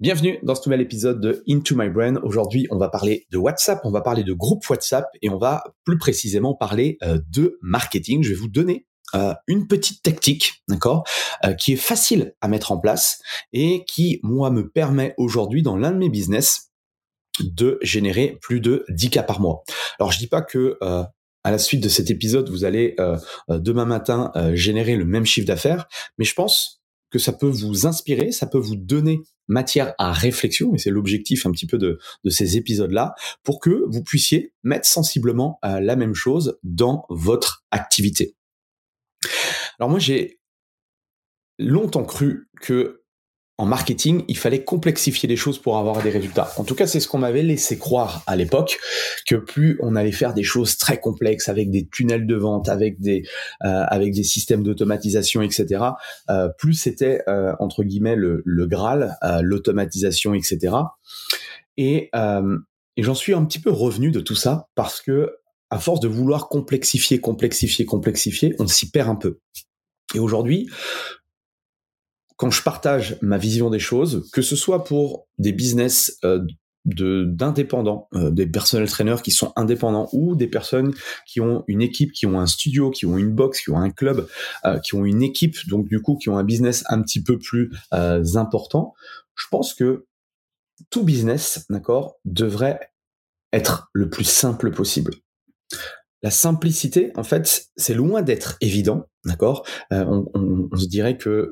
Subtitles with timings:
[0.00, 2.18] Bienvenue dans ce nouvel épisode de Into My Brain.
[2.22, 5.64] Aujourd'hui, on va parler de WhatsApp, on va parler de groupe WhatsApp et on va
[5.82, 8.22] plus précisément parler euh, de marketing.
[8.22, 11.02] Je vais vous donner euh, une petite tactique, d'accord,
[11.44, 13.20] euh, qui est facile à mettre en place
[13.52, 16.70] et qui, moi, me permet aujourd'hui dans l'un de mes business
[17.40, 19.64] de générer plus de 10 cas par mois.
[19.98, 22.96] Alors, je dis pas que à la suite de cet épisode, vous allez
[23.48, 25.86] demain matin générer le même chiffre d'affaires,
[26.18, 26.77] mais je pense
[27.10, 31.46] que ça peut vous inspirer, ça peut vous donner matière à réflexion, et c'est l'objectif
[31.46, 31.98] un petit peu de,
[32.28, 38.36] ces épisodes-là, pour que vous puissiez mettre sensiblement euh, la même chose dans votre activité.
[39.78, 40.40] Alors moi, j'ai
[41.58, 42.97] longtemps cru que
[43.58, 46.52] en marketing, il fallait complexifier les choses pour avoir des résultats.
[46.58, 48.78] En tout cas, c'est ce qu'on m'avait laissé croire à l'époque,
[49.26, 53.00] que plus on allait faire des choses très complexes avec des tunnels de vente, avec
[53.00, 53.24] des
[53.64, 55.84] euh, avec des systèmes d'automatisation, etc.
[56.30, 60.74] Euh, plus c'était euh, entre guillemets le, le Graal, l'automatisation, etc.
[61.76, 62.10] Et,
[62.96, 65.32] et j'en suis un petit peu revenu de tout ça parce que
[65.70, 69.40] à force de vouloir complexifier, complexifier, complexifier, on s'y perd un peu.
[70.14, 70.68] Et aujourd'hui,
[72.38, 76.46] quand je partage ma vision des choses, que ce soit pour des business euh,
[76.84, 80.94] d'indépendants, euh, des personnels trainers qui sont indépendants ou des personnes
[81.26, 83.90] qui ont une équipe, qui ont un studio, qui ont une box, qui ont un
[83.90, 84.28] club,
[84.64, 87.38] euh, qui ont une équipe, donc du coup qui ont un business un petit peu
[87.38, 88.94] plus important,
[89.34, 90.06] je pense que
[90.90, 92.78] tout business, d'accord, devrait
[93.52, 95.12] être le plus simple possible.
[96.22, 99.66] La simplicité, en fait, c'est loin d'être évident, d'accord.
[99.90, 101.50] on, on, se dirait que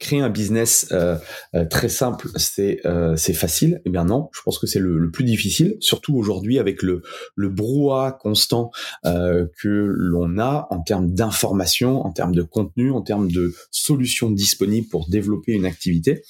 [0.00, 1.16] créer un business euh,
[1.54, 3.80] euh, très simple, c'est euh, facile.
[3.84, 7.02] Eh bien non, je pense que c'est le, le, plus difficile, surtout aujourd'hui avec le
[7.36, 8.70] le brouhaha constant
[9.04, 14.88] que l'on a en termes d'information, en termes de contenu, en termes de solutions disponibles
[14.88, 16.22] pour développer une activité.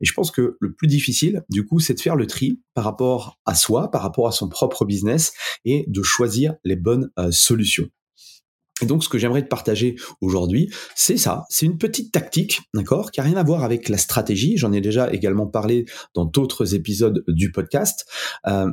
[0.00, 2.84] Et je pense que le plus difficile, du coup, c'est de faire le tri par
[2.84, 5.32] rapport à soi, par rapport à son propre business
[5.64, 7.88] et de choisir les bonnes solutions.
[8.82, 11.44] Et donc, ce que j'aimerais te partager aujourd'hui, c'est ça.
[11.48, 14.56] C'est une petite tactique, d'accord, qui a rien à voir avec la stratégie.
[14.56, 18.06] J'en ai déjà également parlé dans d'autres épisodes du podcast.
[18.46, 18.70] Euh,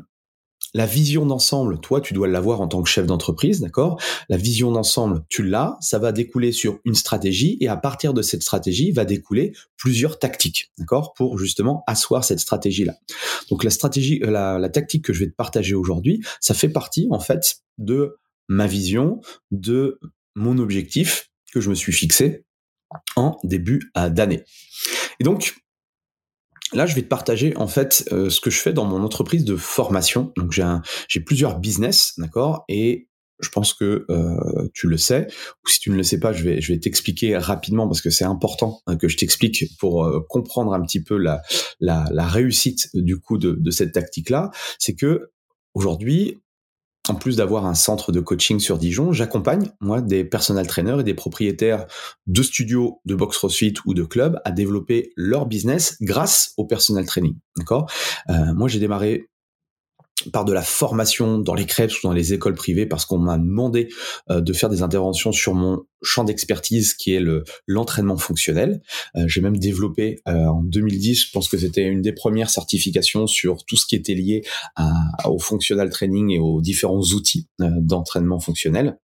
[0.75, 3.97] la vision d'ensemble, toi, tu dois l'avoir en tant que chef d'entreprise, d'accord?
[4.27, 8.21] La vision d'ensemble, tu l'as, ça va découler sur une stratégie et à partir de
[8.21, 12.95] cette stratégie va découler plusieurs tactiques, d'accord Pour justement asseoir cette stratégie-là.
[13.49, 16.67] Donc la stratégie, euh, la, la tactique que je vais te partager aujourd'hui, ça fait
[16.67, 19.21] partie en fait de ma vision
[19.51, 19.99] de
[20.35, 22.45] mon objectif que je me suis fixé
[23.15, 24.43] en début d'année.
[25.19, 25.55] Et donc,
[26.73, 29.45] là, je vais te partager en fait euh, ce que je fais dans mon entreprise
[29.45, 30.33] de formation.
[30.37, 30.65] Donc, j'ai
[31.07, 33.07] j'ai plusieurs business, d'accord, et
[33.41, 35.27] je pense que euh, tu le sais,
[35.63, 38.09] ou si tu ne le sais pas, je vais, je vais t'expliquer rapidement parce que
[38.09, 41.41] c'est important hein, que je t'explique pour euh, comprendre un petit peu la,
[41.81, 44.51] la, la réussite du coup de, de cette tactique-là.
[44.79, 45.31] C'est que
[45.73, 46.41] aujourd'hui,
[47.09, 51.03] en plus d'avoir un centre de coaching sur Dijon, j'accompagne moi des personal trainers et
[51.03, 51.85] des propriétaires
[52.27, 57.05] de studios de box CrossFit ou de clubs à développer leur business grâce au personal
[57.05, 57.35] training.
[57.57, 57.89] D'accord?
[58.29, 59.29] Euh, Moi, j'ai démarré
[60.31, 63.37] par de la formation dans les crêpes ou dans les écoles privées parce qu'on m'a
[63.37, 63.89] demandé
[64.29, 68.81] euh, de faire des interventions sur mon champ d'expertise qui est le l'entraînement fonctionnel.
[69.15, 73.27] Euh, j'ai même développé euh, en 2010, je pense que c'était une des premières certifications
[73.27, 74.43] sur tout ce qui était lié
[75.25, 78.97] au functional training et aux différents outils d'entraînement fonctionnel.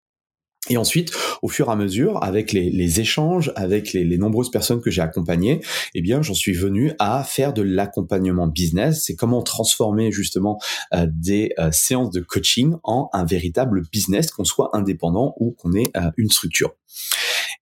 [0.70, 1.12] Et ensuite,
[1.42, 5.02] au fur et à mesure, avec les, échanges, avec les, les, nombreuses personnes que j'ai
[5.02, 5.60] accompagnées,
[5.94, 9.04] eh bien, j'en suis venu à faire de l'accompagnement business.
[9.04, 10.58] C'est comment transformer justement
[10.94, 15.74] euh, des euh, séances de coaching en un véritable business, qu'on soit indépendant ou qu'on
[15.74, 16.74] ait euh, une structure.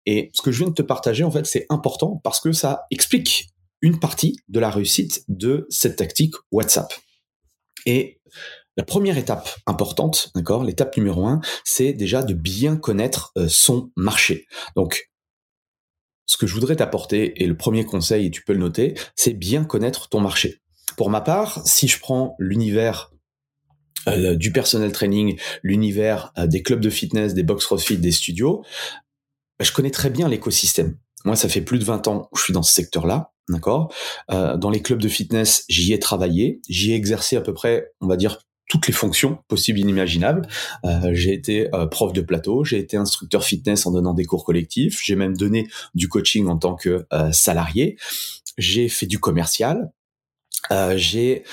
[0.07, 2.87] Et ce que je viens de te partager, en fait, c'est important parce que ça
[2.91, 3.49] explique
[3.83, 6.93] une partie de la réussite de cette tactique WhatsApp.
[7.85, 8.21] Et
[8.77, 13.91] la première étape importante, d'accord, l'étape numéro un, c'est déjà de bien connaître euh, son
[13.97, 14.47] marché.
[14.77, 15.11] Donc,
[16.27, 19.33] ce que je voudrais t'apporter, et le premier conseil, et tu peux le noter, c'est
[19.33, 20.61] bien connaître ton marché.
[20.97, 23.13] Pour ma part, si je prends l'univers
[24.09, 28.63] euh, du personnel training, l'univers euh, des clubs de fitness, des box CrossFit, des studios,
[29.59, 30.99] bah, je connais très bien l'écosystème.
[31.25, 33.93] Moi, ça fait plus de 20 ans que je suis dans ce secteur-là, d'accord
[34.29, 38.07] Dans les clubs de fitness, j'y ai travaillé, j'y ai exercé à peu près, on
[38.07, 38.39] va dire,
[38.77, 40.47] toutes les fonctions possibles et inimaginables.
[40.85, 44.45] Euh, j'ai été euh, prof de plateau, j'ai été instructeur fitness en donnant des cours
[44.45, 47.97] collectifs, j'ai même donné du coaching en tant que euh, salarié,
[48.59, 49.91] j'ai fait du commercial,
[50.97, 51.45] j'ai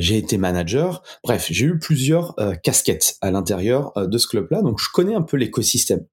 [0.00, 1.02] j'ai été manager.
[1.22, 5.36] Bref, j'ai eu plusieurs casquettes à l'intérieur de ce club-là, donc je connais un peu
[5.36, 6.04] l'écosystème.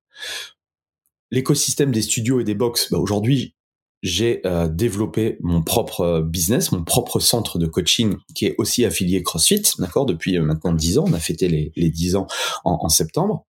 [1.32, 3.56] L'écosystème des studios et des box, bah aujourd'hui,
[4.04, 8.86] j'ai euh, développé mon propre euh, business, mon propre centre de coaching qui est aussi
[8.86, 11.06] affilié CrossFit, d'accord, depuis euh, maintenant 10 ans.
[11.08, 12.28] On a fêté les, les 10 ans
[12.64, 13.46] en, en, septembre.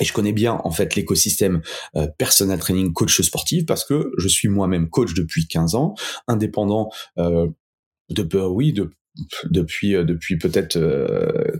[0.00, 1.62] Et je connais bien en fait l'écosystème
[1.96, 5.94] euh, personal training coach sportif parce que je suis moi-même coach depuis 15 ans,
[6.26, 7.48] indépendant euh,
[8.10, 8.90] de oui de
[9.50, 10.78] depuis depuis peut-être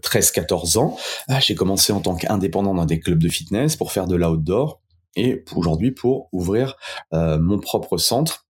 [0.00, 0.96] 13 14 ans.
[1.26, 4.80] Ah, j'ai commencé en tant qu'indépendant dans des clubs de fitness pour faire de l'outdoor
[5.18, 6.76] et aujourd'hui pour ouvrir
[7.12, 8.46] euh, mon propre centre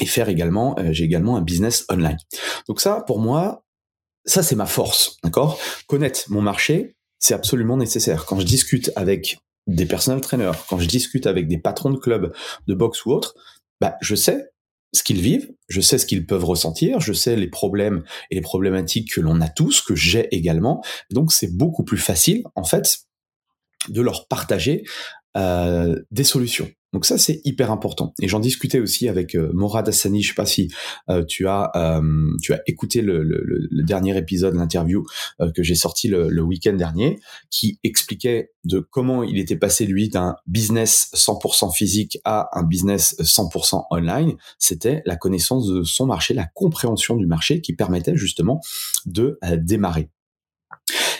[0.00, 2.18] et faire également, euh, j'ai également un business online.
[2.68, 3.64] Donc ça, pour moi,
[4.24, 5.58] ça c'est ma force, d'accord?
[5.86, 8.26] Connaître mon marché, c'est absolument nécessaire.
[8.26, 12.34] Quand je discute avec des personal trainers, quand je discute avec des patrons de clubs
[12.66, 13.34] de boxe ou autres,
[13.80, 14.50] bah, je sais
[14.92, 18.40] ce qu'ils vivent, je sais ce qu'ils peuvent ressentir, je sais les problèmes et les
[18.40, 20.84] problématiques que l'on a tous, que j'ai également.
[21.10, 22.98] Donc c'est beaucoup plus facile, en fait,
[23.88, 24.84] de leur partager
[25.36, 26.68] euh, des solutions.
[26.94, 28.14] Donc ça c'est hyper important.
[28.22, 30.22] Et j'en discutais aussi avec euh, Morad Hassani.
[30.22, 30.72] Je sais pas si
[31.10, 35.04] euh, tu as euh, tu as écouté le, le, le dernier épisode, l'interview
[35.54, 37.18] que j'ai sorti le, le week-end dernier,
[37.50, 43.16] qui expliquait de comment il était passé lui d'un business 100% physique à un business
[43.18, 44.34] 100% online.
[44.60, 48.60] C'était la connaissance de son marché, la compréhension du marché qui permettait justement
[49.04, 50.10] de démarrer.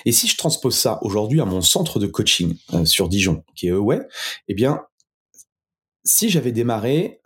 [0.05, 3.69] Et si je transpose ça aujourd'hui à mon centre de coaching euh, sur Dijon, qui
[3.69, 4.01] est Eway,
[4.49, 4.81] eh bien,
[6.05, 7.21] si j'avais démarré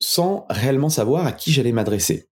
[0.00, 2.28] sans réellement savoir à qui j'allais m'adresser,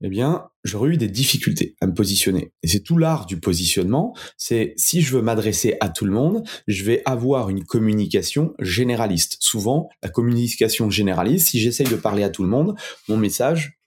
[0.00, 2.52] eh bien, j'aurais eu des difficultés à me positionner.
[2.62, 4.16] Et c'est tout l'art du positionnement.
[4.36, 9.36] C'est si je veux m'adresser à tout le monde, je vais avoir une communication généraliste.
[9.40, 12.74] Souvent, la communication généraliste, si j'essaye de parler à tout le monde,
[13.08, 13.78] mon message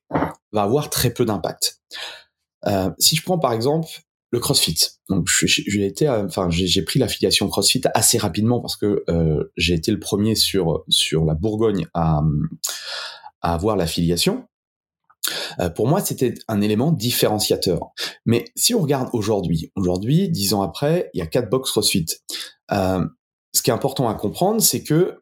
[0.51, 1.81] va avoir très peu d'impact.
[2.68, 3.88] Euh, si je prends par exemple
[4.35, 4.77] le CrossFit.
[5.09, 9.92] Donc j'ai été, enfin j'ai pris l'affiliation CrossFit assez rapidement parce que euh, j'ai été
[9.92, 12.21] le premier sur sur la Bourgogne à,
[13.42, 14.45] à avoir l'affiliation.
[15.59, 17.80] Euh, pour moi, c'était un élément différenciateur.
[18.25, 22.06] Mais si on regarde aujourd'hui, aujourd'hui, dix ans après, il y a quatre box CrossFit.
[22.71, 23.04] Euh,
[23.54, 25.15] ce qui est important à comprendre, c'est que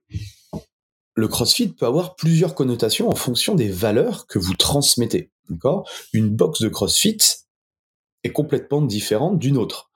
[1.15, 5.31] le CrossFit peut avoir plusieurs connotations en fonction des valeurs que vous transmettez.
[5.49, 5.87] D'accord?
[6.13, 7.19] Une box de CrossFit,
[8.23, 9.91] est complètement différente d'une autre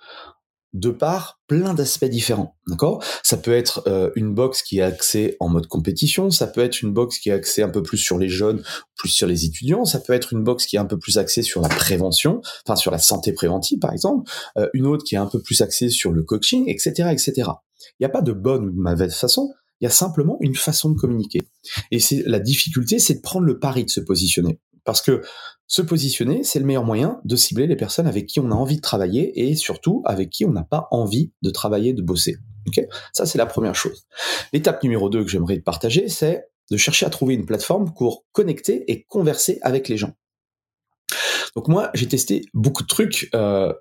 [0.74, 3.04] de par plein d'aspects différents, d'accord?
[3.24, 6.82] Ça peut être euh, une box qui est axée en mode compétition, ça peut être
[6.82, 8.62] une box qui est axée un peu plus sur les jeunes,
[8.96, 11.42] plus sur les étudiants, ça peut être une box qui est un peu plus axée
[11.42, 15.20] sur la prévention, enfin sur la santé préventive par exemple, euh, une autre qui est
[15.20, 17.34] un peu plus axée sur le coaching, etc., etc.
[18.00, 20.56] Il n'y a pas de bonne ou de mauvaise façon, il y a simplement une
[20.56, 21.42] façon de communiquer.
[21.92, 24.60] Et c'est la difficulté, c'est de prendre le pari de se positionner.
[24.88, 25.22] Parce que
[25.68, 28.78] se positionner, c'est le meilleur moyen de cibler les personnes avec qui on a envie
[28.78, 32.38] de travailler et surtout avec qui on n'a pas envie de travailler, de bosser.
[33.12, 34.08] Ça, c'est la première chose.
[34.54, 38.90] L'étape numéro 2 que j'aimerais partager, c'est de chercher à trouver une plateforme pour connecter
[38.90, 40.14] et converser avec les gens.
[41.58, 43.30] Donc moi, j'ai testé beaucoup de trucs.
[43.36, 43.74] Euh,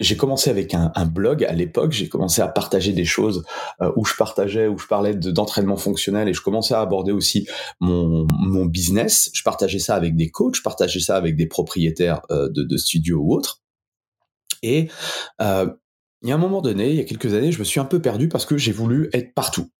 [0.00, 1.92] j'ai commencé avec un, blog à l'époque.
[1.92, 3.44] J'ai commencé à partager des choses
[3.82, 7.46] euh, où je partageais, où je parlais d'entraînement fonctionnel et je commençais à aborder aussi
[7.80, 8.26] mon,
[8.64, 9.30] business.
[9.34, 13.18] Je partageais ça avec des coachs, je partageais ça avec des propriétaires euh, de, studios
[13.20, 13.62] ou autres.
[14.62, 14.88] Et
[15.40, 15.66] euh,
[16.22, 17.84] il y a un moment donné, il y a quelques années, je me suis un
[17.84, 19.70] peu perdu parce que j'ai voulu être partout.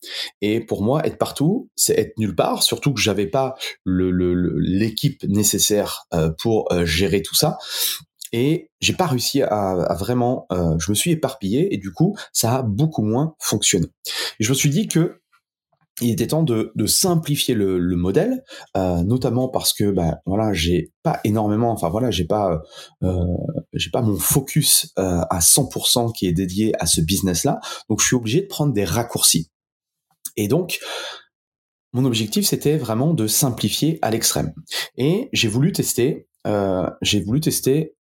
[0.40, 6.06] Et pour moi, être partout, c'est être nulle part, surtout que j'avais pas l'équipe nécessaire
[6.38, 7.58] pour gérer tout ça.
[8.32, 12.56] Et j'ai pas réussi à, vraiment, euh, je me suis éparpillé et du coup, ça
[12.56, 13.86] a beaucoup moins fonctionné.
[14.38, 15.20] Et je me suis dit que
[16.00, 18.42] il était temps de, simplifier le, modèle,
[18.76, 22.62] euh, notamment parce que bah voilà j'ai pas énormément, enfin voilà j'ai pas
[23.02, 23.26] euh,
[23.74, 28.00] j'ai pas mon focus euh, à 100% qui est dédié à ce business là, donc
[28.00, 29.50] je suis obligé de prendre des raccourcis.
[30.36, 30.80] Et donc
[31.92, 34.54] mon objectif c'était vraiment de simplifier à l'extrême.
[34.96, 36.28] Et j'ai voulu tester,
[37.02, 37.94] j'ai voulu tester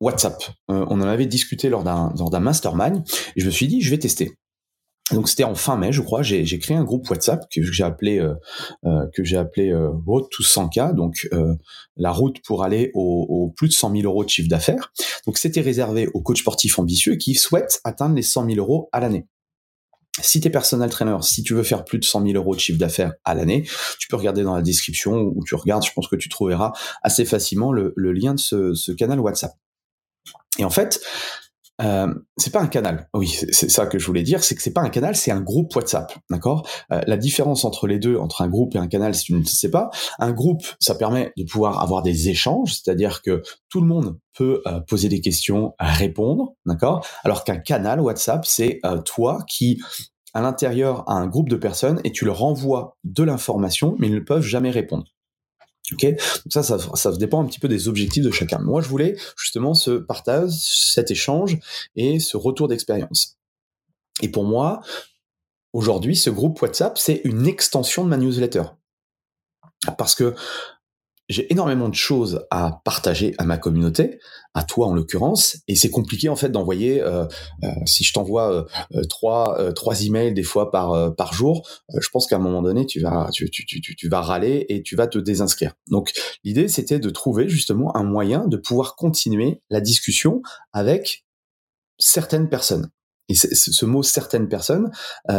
[0.00, 0.42] WhatsApp.
[0.68, 3.02] on en avait discuté lors d'un lors d'un mastermind
[3.36, 4.34] et je me suis dit je vais tester.
[5.12, 6.22] Donc c'était en fin mai, je crois.
[6.22, 8.34] J'ai créé un groupe WhatsApp que j'ai appelé euh,
[8.84, 11.54] euh, que j'ai appelé euh, Road to 100K, donc euh,
[11.96, 14.92] la route pour aller au, au, plus de 100 000 euros de chiffre d'affaires.
[15.26, 19.00] Donc c'était réservé aux coachs sportifs ambitieux qui souhaitent atteindre les 100 000 euros à
[19.00, 19.26] l'année.
[20.22, 22.60] Si tu es personal trainer, si tu veux faire plus de 100 000 euros de
[22.60, 23.64] chiffre d'affaires à l'année,
[23.98, 25.84] tu peux regarder dans la description où tu regardes.
[25.84, 29.52] Je pense que tu trouveras assez facilement le, lien de ce canal WhatsApp.
[30.60, 31.00] Et en fait,
[31.80, 33.08] euh, c'est pas un canal.
[33.14, 35.40] Oui, c'est ça que je voulais dire, c'est que c'est pas un canal, c'est un
[35.40, 36.68] groupe WhatsApp, d'accord?
[36.92, 39.42] Euh, La différence entre les deux, entre un groupe et un canal, si tu ne
[39.44, 39.88] sais pas,
[40.18, 44.60] un groupe, ça permet de pouvoir avoir des échanges, c'est-à-dire que tout le monde peut
[44.66, 47.06] euh, poser des questions, répondre, d'accord?
[47.24, 49.80] Alors qu'un canal WhatsApp, c'est toi qui
[50.34, 54.14] à l'intérieur a un groupe de personnes et tu leur envoies de l'information, mais ils
[54.14, 55.04] ne peuvent jamais répondre.
[55.92, 58.58] Ok, donc ça, ça, ça dépend un petit peu des objectifs de chacun.
[58.58, 61.58] Moi, je voulais justement ce partage, cet échange
[61.96, 63.38] et ce retour d'expérience.
[64.22, 64.80] Et pour moi,
[65.72, 68.64] aujourd'hui, ce groupe WhatsApp, c'est une extension de ma newsletter.
[69.96, 70.34] Parce que
[71.30, 74.18] j'ai énormément de choses à partager à ma communauté,
[74.52, 77.00] à toi en l'occurrence, et c'est compliqué en fait d'envoyer.
[77.00, 77.24] Euh,
[77.62, 82.26] euh, si je t'envoie euh, trois trois emails des fois par par jour, je pense
[82.26, 85.06] qu'à un moment donné tu vas tu, tu, tu, tu vas râler et tu vas
[85.06, 85.74] te désinscrire.
[85.88, 91.24] Donc l'idée c'était de trouver justement un moyen de pouvoir continuer la discussion avec
[91.98, 92.90] certaines personnes.
[93.28, 94.90] Et ce mot certaines personnes,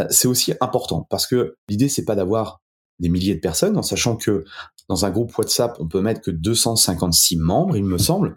[0.09, 2.61] c'est aussi important parce que l'idée c'est pas d'avoir
[3.01, 4.45] des milliers de personnes, en sachant que
[4.91, 8.35] dans un groupe WhatsApp, on peut mettre que 256 membres, il me semble.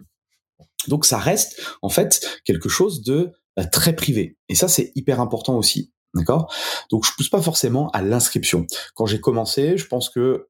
[0.87, 4.37] Donc ça reste en fait quelque chose de euh, très privé.
[4.47, 5.91] Et ça, c'est hyper important aussi.
[6.13, 6.49] D'accord?
[6.91, 8.65] Donc je pousse pas forcément à l'inscription.
[8.93, 10.47] Quand j'ai commencé, je pense que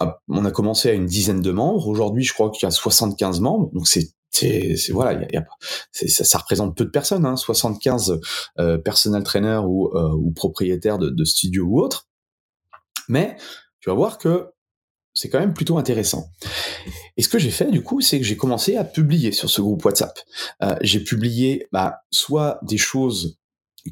[0.00, 1.88] ah, on a commencé à une dizaine de membres.
[1.88, 3.70] Aujourd'hui, je crois qu'il y a 75 membres.
[3.72, 4.12] Donc c'est
[4.90, 5.18] voilà,
[5.92, 8.20] ça, représente peu de personnes, hein, 75
[8.58, 8.78] euh,
[9.62, 12.06] ou, euh, ou propriétaires de studios ou autres.
[13.08, 13.38] Mais
[13.80, 14.51] tu vas voir que
[15.14, 16.28] c'est quand même plutôt intéressant.
[17.16, 19.60] Et ce que j'ai fait du coup, c'est que j'ai commencé à publier sur ce
[19.60, 20.18] groupe WhatsApp.
[20.62, 23.38] Euh, j'ai publié bah, soit des choses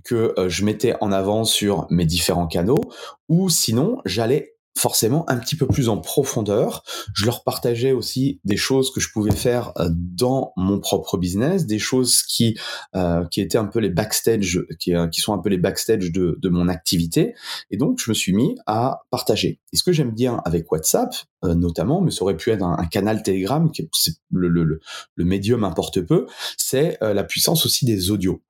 [0.05, 2.81] que euh, je mettais en avant sur mes différents canaux,
[3.29, 6.83] ou sinon j'allais forcément un petit peu plus en profondeur.
[7.15, 11.67] Je leur partageais aussi des choses que je pouvais faire euh, dans mon propre business,
[11.67, 12.59] des choses qui
[12.97, 16.11] euh, qui étaient un peu les backstage, qui, euh, qui sont un peu les backstage
[16.11, 17.35] de, de mon activité.
[17.71, 19.61] Et donc je me suis mis à partager.
[19.73, 23.23] Et ce que j'aime bien avec WhatsApp, notamment, mais ça aurait pu être un, canal
[23.23, 23.89] Telegram, qui
[24.31, 24.81] le, le,
[25.15, 28.43] le médium importe peu, c'est la puissance aussi des audios.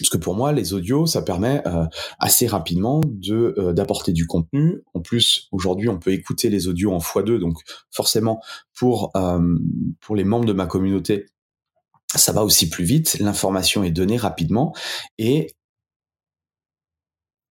[0.00, 1.84] Parce que pour moi, les audios, ça permet euh,
[2.18, 4.82] assez rapidement de euh, d'apporter du contenu.
[4.94, 7.58] En plus, aujourd'hui, on peut écouter les audios en x2, donc
[7.90, 8.40] forcément
[8.74, 9.58] pour euh,
[10.00, 11.26] pour les membres de ma communauté,
[12.14, 13.18] ça va aussi plus vite.
[13.20, 14.74] L'information est donnée rapidement
[15.18, 15.54] et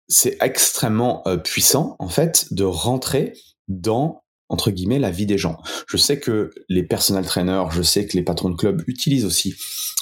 [0.07, 3.33] c'est extrêmement puissant en fait de rentrer
[3.67, 5.61] dans entre guillemets la vie des gens.
[5.87, 9.55] Je sais que les personal trainers, je sais que les patrons de club utilisent aussi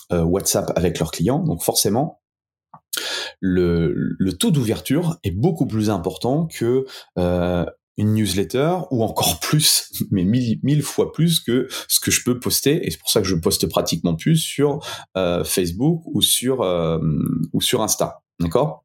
[0.09, 2.21] WhatsApp avec leurs clients, donc forcément
[3.39, 6.85] le, taux d'ouverture est beaucoup plus important que
[7.17, 7.65] euh,
[7.97, 12.85] une newsletter ou encore plus, mais mille, fois plus que ce que je peux poster.
[12.85, 14.79] Et c'est pour ça que je poste pratiquement plus sur
[15.17, 16.99] euh, Facebook ou sur euh,
[17.53, 18.21] ou sur Insta.
[18.39, 18.83] D'accord?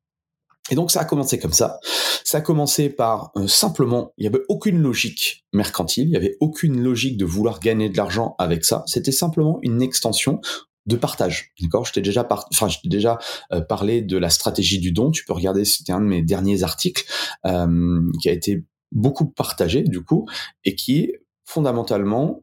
[0.71, 1.79] Et donc ça a commencé comme ça.
[2.25, 6.81] Ça a commencé par simplement, il n'y avait aucune logique mercantile, il n'y avait aucune
[6.81, 8.85] logique de vouloir gagner de l'argent avec ça.
[8.87, 10.41] C'était simplement une extension
[10.87, 11.53] de partage.
[11.61, 11.87] D'accord?
[11.87, 13.19] Je t'ai déjà, enfin, déjà
[13.53, 15.11] euh, parlé de la stratégie du don.
[15.11, 17.05] Tu peux regarder, c'était un de mes derniers articles
[17.47, 20.29] euh, qui a été beaucoup partagé du coup
[20.65, 22.43] et qui est fondamentalement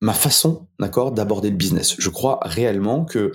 [0.00, 1.94] ma façon, d'accord, d'aborder le business.
[1.98, 3.32] Je crois réellement que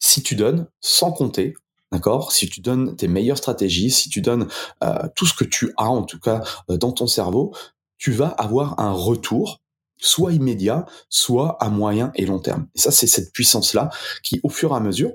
[0.00, 1.54] si tu donnes sans compter,
[1.92, 4.48] d'accord, si tu donnes tes meilleures stratégies, si tu donnes
[4.82, 7.54] euh, tout ce que tu as en tout cas dans ton cerveau,
[7.98, 9.60] tu vas avoir un retour
[9.98, 12.68] soit immédiat, soit à moyen et long terme.
[12.74, 13.90] Et ça, c'est cette puissance-là
[14.22, 15.12] qui, au fur et à mesure,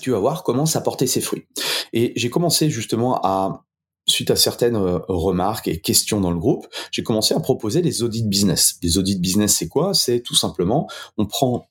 [0.00, 1.46] tu vas voir commence à porter ses fruits.
[1.92, 3.64] Et j'ai commencé justement à
[4.06, 8.02] suite à certaines euh, remarques et questions dans le groupe, j'ai commencé à proposer des
[8.02, 8.78] audits business.
[8.82, 9.94] Des audits business, c'est quoi?
[9.94, 11.69] C'est tout simplement, on prend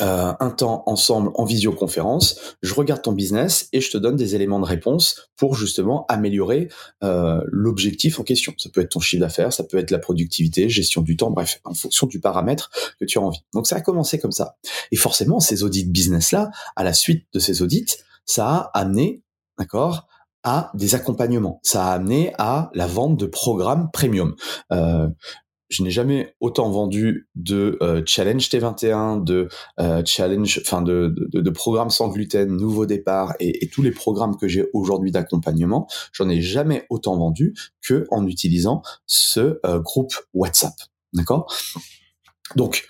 [0.00, 4.34] euh, un temps ensemble en visioconférence, je regarde ton business et je te donne des
[4.34, 6.68] éléments de réponse pour justement améliorer
[7.02, 8.54] euh, l'objectif en question.
[8.58, 11.60] Ça peut être ton chiffre d'affaires, ça peut être la productivité, gestion du temps, bref,
[11.64, 13.42] en fonction du paramètre que tu as envie.
[13.54, 14.56] Donc ça a commencé comme ça.
[14.92, 19.22] Et forcément, ces audits business-là, à la suite de ces audits, ça a amené,
[19.58, 20.06] d'accord,
[20.46, 21.58] à des accompagnements.
[21.64, 24.36] Ça a amené à la vente de programmes premium.
[24.72, 25.08] Euh,
[25.68, 29.48] je n'ai jamais autant vendu de euh, challenge T21, de
[29.80, 34.36] euh, challenge, enfin de, de, programmes sans gluten, nouveau départ et, et tous les programmes
[34.36, 35.88] que j'ai aujourd'hui d'accompagnement.
[36.12, 40.74] J'en ai jamais autant vendu que en utilisant ce euh, groupe WhatsApp.
[41.12, 41.52] D'accord?
[42.54, 42.88] Donc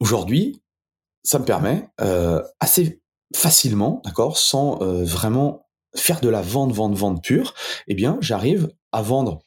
[0.00, 0.62] aujourd'hui,
[1.22, 1.88] ça me permet
[2.58, 3.00] assez
[3.34, 7.54] facilement, d'accord, sans vraiment faire de la vente, vente, vente pure.
[7.86, 9.38] Eh bien, j'arrive à vendre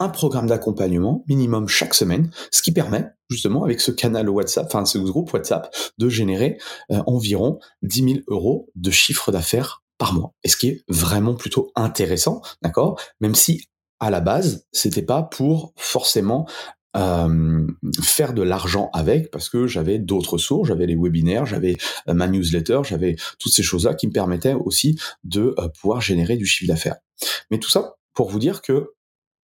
[0.00, 4.84] un programme d'accompagnement minimum chaque semaine, ce qui permet justement avec ce canal WhatsApp, enfin
[4.86, 6.58] ce groupe WhatsApp, de générer
[6.90, 10.32] euh, environ 10 000 euros de chiffre d'affaires par mois.
[10.42, 12.98] Et ce qui est vraiment plutôt intéressant, d'accord?
[13.20, 13.66] Même si
[14.00, 16.48] à la base, c'était pas pour forcément
[16.96, 17.66] euh,
[18.02, 21.76] faire de l'argent avec parce que j'avais d'autres sources, j'avais les webinaires, j'avais
[22.08, 26.46] euh, ma newsletter, j'avais toutes ces choses-là qui me permettaient aussi de pouvoir générer du
[26.46, 26.96] chiffre d'affaires.
[27.50, 28.94] Mais tout ça pour vous dire que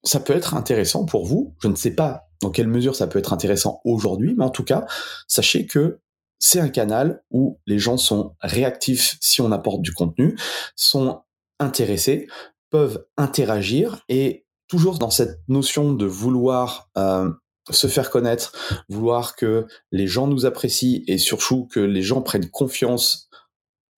[0.05, 1.55] ça peut être intéressant pour vous.
[1.63, 4.65] Je ne sais pas dans quelle mesure ça peut être intéressant aujourd'hui, mais en tout
[4.65, 4.87] cas,
[5.29, 6.01] sachez que
[6.39, 10.37] c'est un canal où les gens sont réactifs si on apporte du contenu,
[10.75, 11.23] sont
[11.61, 12.27] intéressés,
[12.71, 17.31] peuvent interagir et toujours dans cette notion de vouloir euh,
[17.71, 18.53] se faire connaître,
[18.89, 23.29] vouloir que les gens nous apprécient et surtout que les gens prennent confiance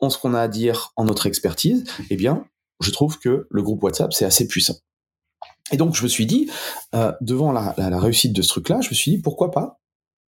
[0.00, 2.44] en ce qu'on a à dire, en notre expertise, eh bien,
[2.80, 4.76] je trouve que le groupe WhatsApp, c'est assez puissant.
[5.72, 6.50] Et donc, je me suis dit,
[6.94, 9.80] euh, devant la, réussite de ce truc-là, je me suis dit, pourquoi pas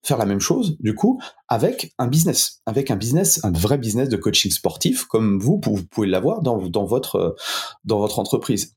[0.05, 4.09] faire la même chose, du coup, avec un business, avec un business, un vrai business
[4.09, 7.37] de coaching sportif, comme vous, vous pouvez l'avoir dans, votre,
[7.85, 8.77] dans votre entreprise.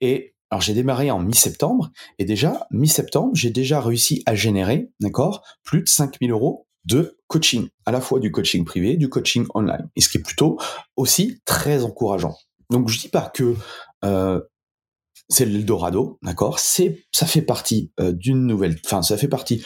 [0.00, 5.44] Et alors, j'ai démarré en mi-septembre, et déjà, mi-septembre, j'ai déjà réussi à générer, d'accord,
[5.62, 9.88] plus de 5000 euros de coaching, à la fois du coaching privé, du coaching online,
[9.94, 10.58] et ce qui est plutôt
[10.96, 12.34] aussi très encourageant.
[12.70, 13.54] Donc, je dis pas que
[14.04, 14.40] euh,
[15.28, 16.58] c'est l'Eldorado, d'accord?
[16.58, 19.62] C'est, ça fait partie euh, d'une nouvelle, enfin, ça fait partie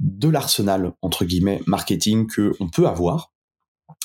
[0.00, 3.32] de l'arsenal entre guillemets marketing que on peut avoir.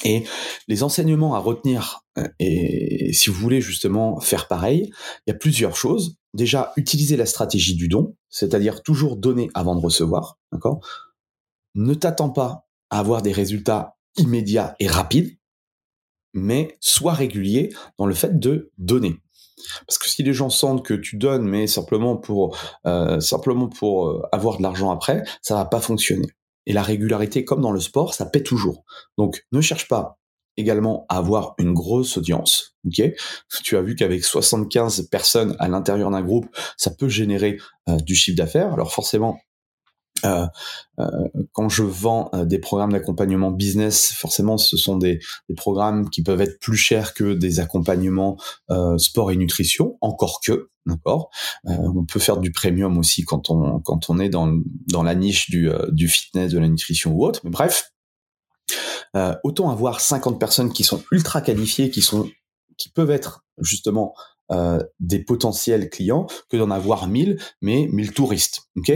[0.04, 0.24] Et
[0.68, 4.92] les enseignements à retenir, euh, et si vous voulez justement faire pareil,
[5.26, 6.18] il y a plusieurs choses.
[6.34, 10.86] Déjà, utiliser la stratégie du don, c'est-à-dire toujours donner avant de recevoir, d'accord?
[11.76, 15.38] Ne t'attends pas à avoir des résultats immédiats et rapides,
[16.34, 19.20] mais sois régulier dans le fait de donner.
[19.88, 24.08] Parce que si les gens sentent que tu donnes, mais simplement pour euh, simplement pour
[24.08, 26.28] euh, avoir de l'argent après, ça va pas fonctionner.
[26.65, 28.84] Et la régularité, comme dans le sport, ça paie toujours.
[29.17, 30.19] Donc, ne cherche pas
[30.58, 32.76] également à avoir une grosse audience.
[32.86, 33.02] Ok?
[33.63, 36.47] Tu as vu qu'avec 75 personnes à l'intérieur d'un groupe,
[36.78, 37.58] ça peut générer
[37.89, 38.74] euh, du chiffre d'affaires.
[38.74, 39.39] Alors forcément,
[40.26, 40.46] euh,
[41.00, 46.10] euh, quand je vends euh, des programmes d'accompagnement business, forcément, ce sont des, des, programmes
[46.10, 48.38] qui peuvent être plus chers que des accompagnements
[48.98, 51.30] sport et nutrition, encore que, d'accord?
[51.66, 55.50] on peut faire du premium aussi quand on quand on est dans dans la niche
[55.50, 57.42] du du fitness, de la nutrition ou autre.
[57.44, 57.92] Mais bref,
[59.44, 62.30] autant avoir 50 personnes qui sont ultra qualifiées, qui sont
[62.78, 64.16] qui peuvent être justement
[64.52, 68.64] euh, des potentiels clients que d'en avoir 1000, mais 1000 touristes.
[68.76, 68.92] Ok?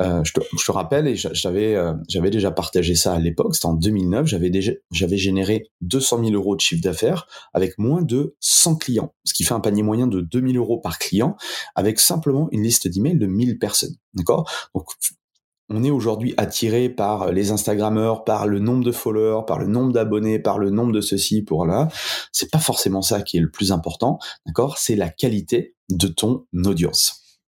[0.00, 3.74] Euh, je, te, rappelle, et j'avais euh, j'avais déjà partagé ça à l'époque, c'était en
[3.74, 8.76] 2009, j'avais déjà j'avais généré 200 000 euros de chiffre d'affaires avec moins de 100
[8.76, 11.36] clients, ce qui fait un panier moyen de 2000 euros par client,
[11.74, 13.96] avec simplement une liste d'emails de 1000 personnes.
[14.14, 14.50] D'accord?
[15.70, 19.92] On est aujourd'hui attiré par les Instagrammeurs, par le nombre de followers, par le nombre
[19.92, 21.88] d'abonnés, par le nombre de ceci, pour là.
[22.32, 24.78] C'est pas forcément ça qui est le plus important, d'accord?
[24.78, 27.40] C'est la qualité de ton audience.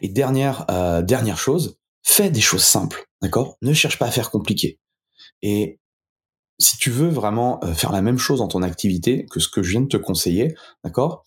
[0.00, 3.56] Et dernière euh, chose, fais des choses simples, d'accord?
[3.62, 4.78] Ne cherche pas à faire compliqué.
[5.42, 5.78] Et
[6.58, 9.62] si tu veux vraiment euh, faire la même chose dans ton activité que ce que
[9.62, 11.24] je viens de te conseiller, d'accord?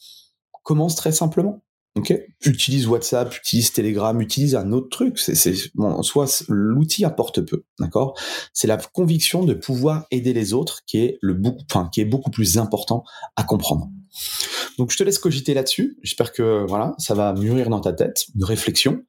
[0.64, 1.62] Commence très simplement.
[2.00, 2.14] Ok,
[2.46, 5.20] utilise WhatsApp, utilise Telegram, utilise un autre truc.
[5.20, 8.18] C'est, bon, soit l'outil apporte peu, d'accord?
[8.54, 12.06] C'est la conviction de pouvoir aider les autres qui est le beaucoup, enfin, qui est
[12.06, 13.04] beaucoup plus important
[13.36, 13.90] à comprendre.
[14.78, 15.98] Donc je te laisse cogiter là-dessus.
[16.02, 19.04] J'espère que voilà, ça va mûrir dans ta tête, une réflexion.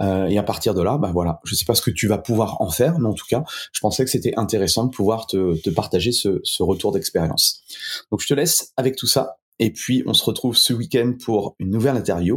[0.00, 2.18] Euh, et à partir de là, bah voilà, je sais pas ce que tu vas
[2.18, 5.60] pouvoir en faire, mais en tout cas, je pensais que c'était intéressant de pouvoir te,
[5.60, 7.64] te partager ce, ce retour d'expérience.
[8.12, 9.38] Donc je te laisse avec tout ça.
[9.58, 12.36] Et puis on se retrouve ce week-end pour une nouvelle interview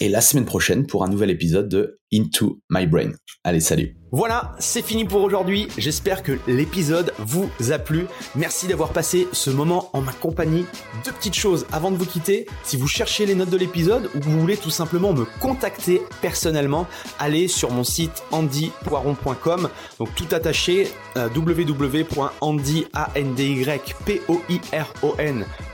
[0.00, 3.12] et la semaine prochaine pour un nouvel épisode de Into My Brain.
[3.44, 5.68] Allez, salut voilà, c'est fini pour aujourd'hui.
[5.78, 8.04] J'espère que l'épisode vous a plu.
[8.34, 10.66] Merci d'avoir passé ce moment en ma compagnie.
[11.06, 12.46] Deux petites choses avant de vous quitter.
[12.62, 16.02] Si vous cherchez les notes de l'épisode ou que vous voulez tout simplement me contacter
[16.20, 16.86] personnellement,
[17.18, 19.70] allez sur mon site andypoiron.com.
[19.98, 21.30] Donc tout attaché euh,